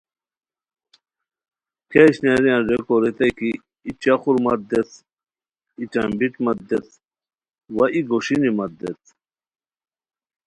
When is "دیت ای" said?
4.69-5.83